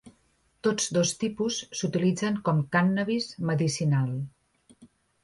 [0.67, 4.09] Tots dos tipus s'utilitzen com cànnabis medicinal.